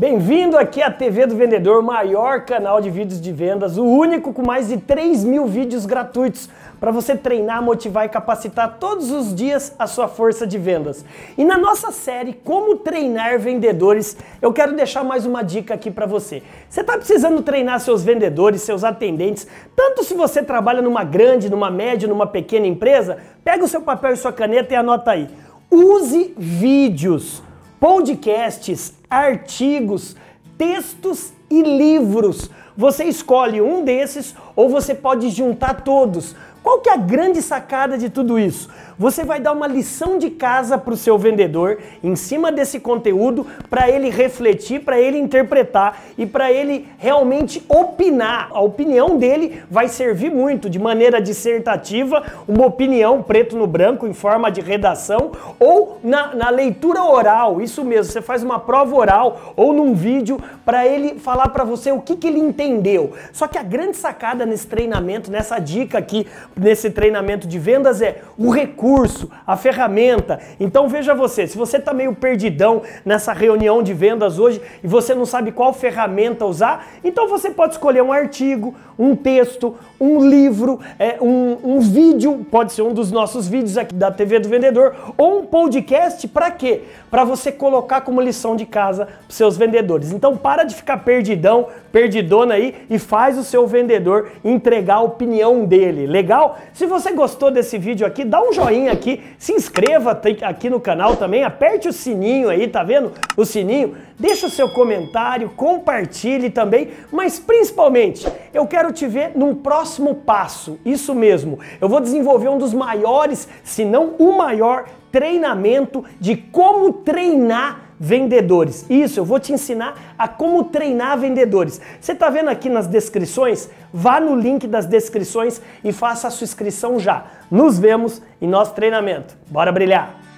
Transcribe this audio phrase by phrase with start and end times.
[0.00, 4.40] Bem-vindo aqui à TV do Vendedor, maior canal de vídeos de vendas, o único com
[4.40, 6.48] mais de 3 mil vídeos gratuitos
[6.80, 11.04] para você treinar, motivar e capacitar todos os dias a sua força de vendas.
[11.36, 16.06] E na nossa série Como Treinar Vendedores, eu quero deixar mais uma dica aqui para
[16.06, 16.42] você.
[16.66, 19.46] Você está precisando treinar seus vendedores, seus atendentes,
[19.76, 24.14] tanto se você trabalha numa grande, numa média, numa pequena empresa, pega o seu papel
[24.14, 25.28] e sua caneta e anota aí.
[25.70, 27.42] Use vídeos
[27.80, 30.14] podcasts, artigos,
[30.58, 32.50] textos e livros.
[32.76, 36.36] Você escolhe um desses ou você pode juntar todos.
[36.62, 38.68] Qual que é a grande sacada de tudo isso?
[38.98, 43.46] Você vai dar uma lição de casa para o seu vendedor em cima desse conteúdo
[43.70, 48.50] para ele refletir, para ele interpretar e para ele realmente opinar.
[48.52, 54.12] A opinião dele vai servir muito de maneira dissertativa, uma opinião preto no branco em
[54.12, 57.62] forma de redação ou na, na leitura oral.
[57.62, 61.90] Isso mesmo, você faz uma prova oral ou num vídeo para ele falar para você
[61.90, 63.14] o que, que ele entendeu.
[63.32, 68.22] Só que a grande sacada nesse treinamento, nessa dica aqui, nesse treinamento de vendas é
[68.36, 70.40] o recurso a ferramenta.
[70.58, 75.14] Então veja você, se você está meio perdidão nessa reunião de vendas hoje e você
[75.14, 80.80] não sabe qual ferramenta usar, então você pode escolher um artigo, um texto, um livro,
[80.98, 84.94] é, um, um vídeo, pode ser um dos nossos vídeos aqui da TV do Vendedor,
[85.16, 86.82] ou um podcast, para quê?
[87.10, 90.12] Para você colocar como lição de casa para seus vendedores.
[90.12, 95.64] Então para de ficar perdidão, perdidona aí e faz o seu vendedor entregar a opinião
[95.64, 96.06] dele.
[96.06, 96.58] Legal?
[96.72, 101.16] Se você gostou desse vídeo aqui, dá um joinha aqui, se inscreva aqui no canal
[101.16, 103.12] também, aperte o sininho aí, tá vendo?
[103.36, 109.54] O sininho, deixa o seu comentário, compartilhe também, mas principalmente, eu quero te ver num
[109.54, 111.58] próximo passo, isso mesmo.
[111.80, 118.86] Eu vou desenvolver um dos maiores, se não o maior treinamento de como treinar vendedores.
[118.88, 121.78] Isso, eu vou te ensinar a como treinar vendedores.
[122.00, 123.68] Você está vendo aqui nas descrições?
[123.92, 127.26] Vá no link das descrições e faça a sua inscrição já.
[127.50, 129.36] Nos vemos em nosso treinamento.
[129.50, 130.29] Bora brilhar!